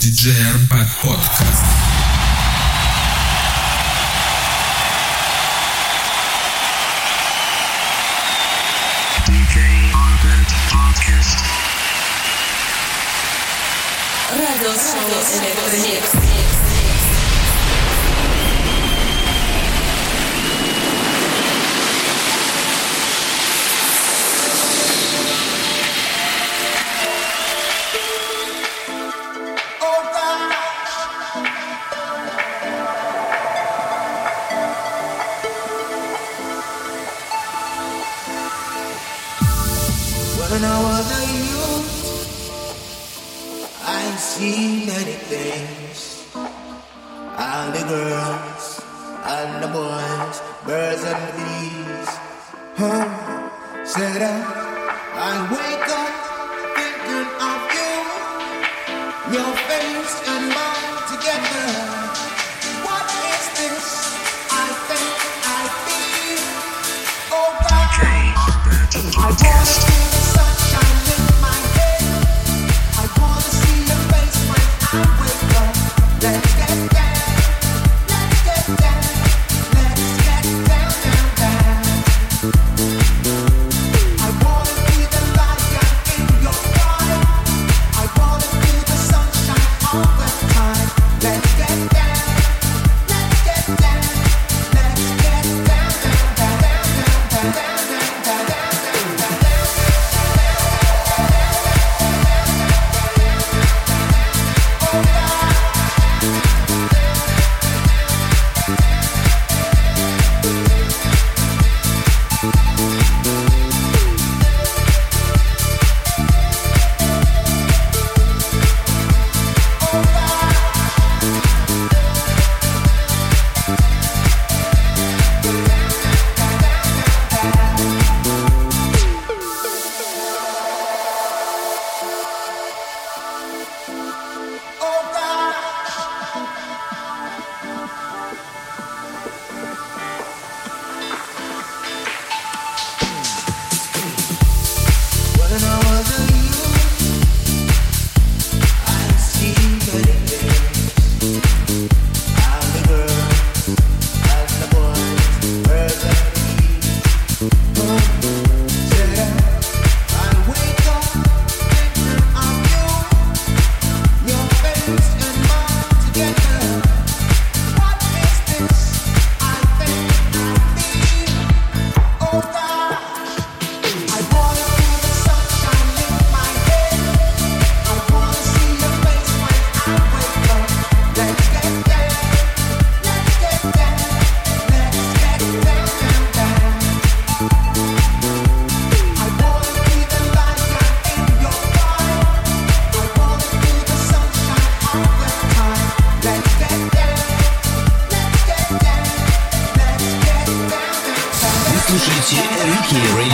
[0.00, 1.64] диджей Арбат подкаст.
[14.30, 16.29] Радио Шоу Электромикс.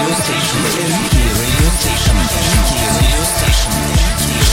[0.06, 0.62] radio station.
[0.62, 2.17] Radio station.
[2.17, 3.72] Radio station.
[3.72, 4.46] Radio station.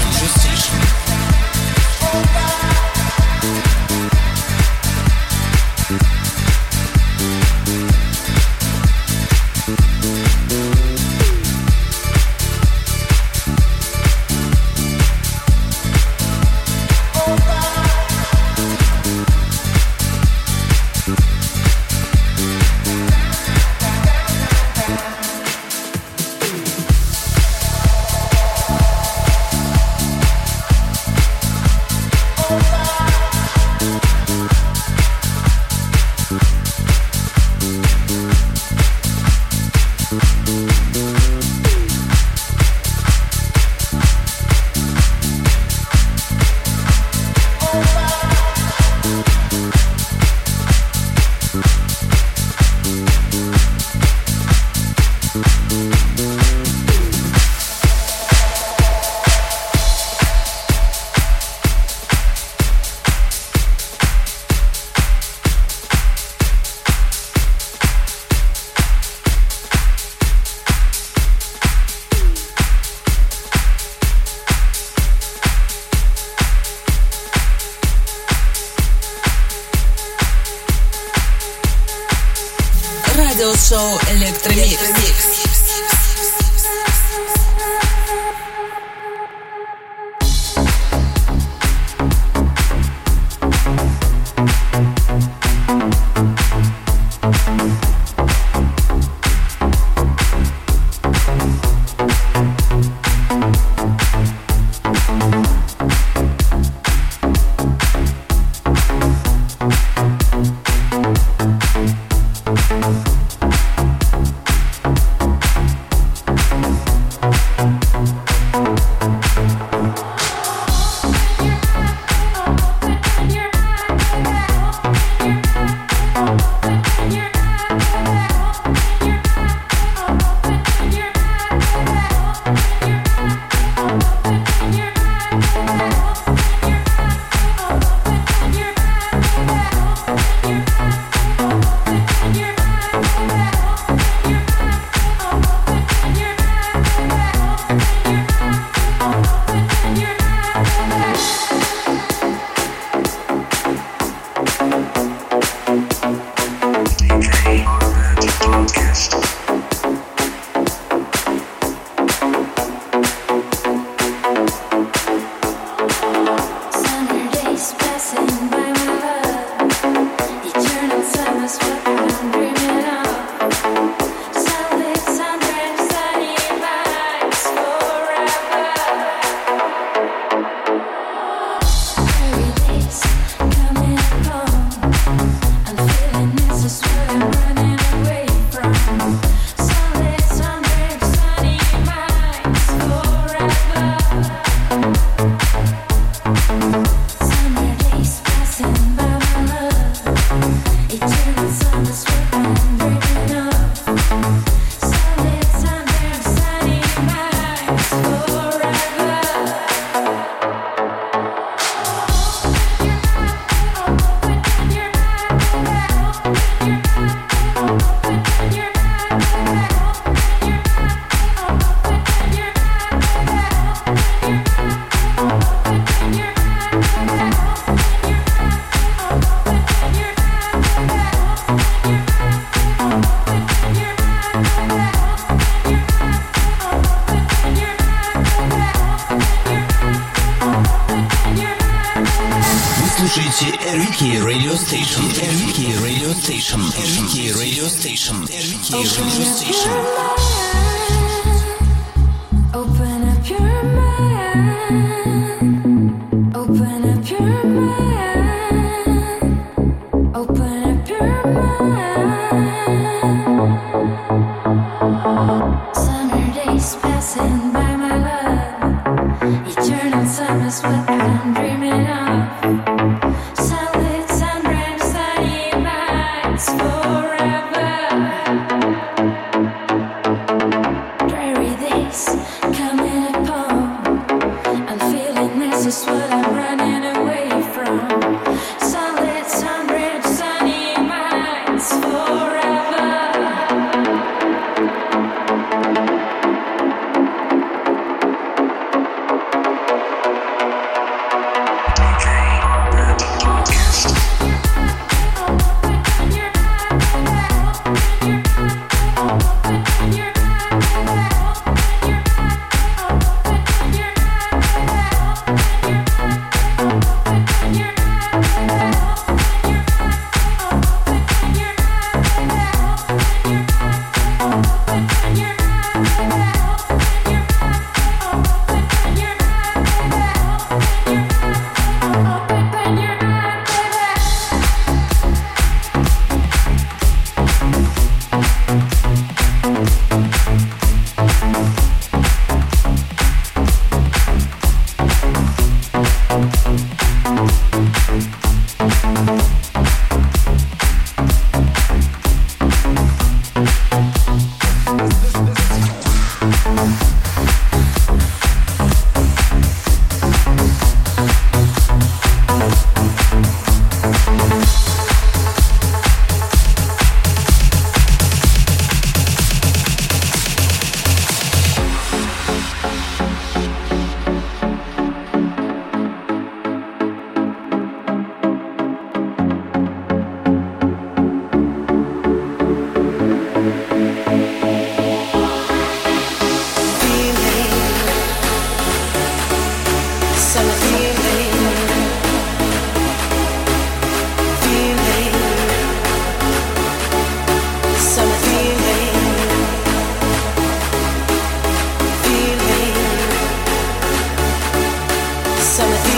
[405.56, 405.93] Let's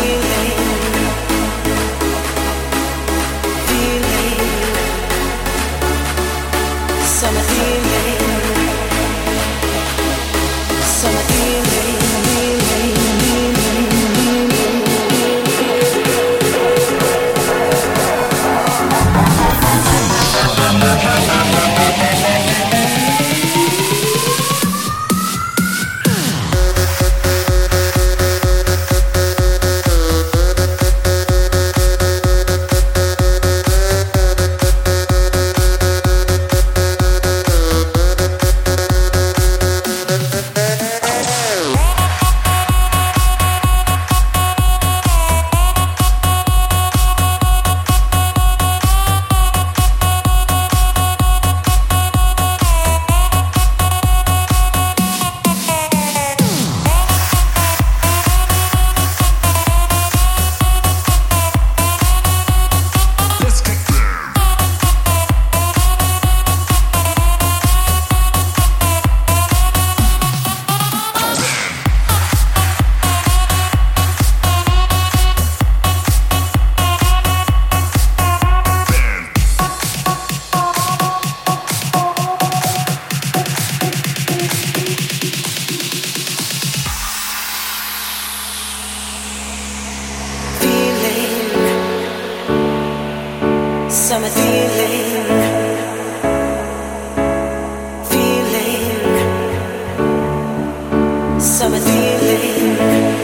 [101.46, 103.15] summer feeling,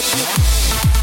[0.00, 0.97] Yeah.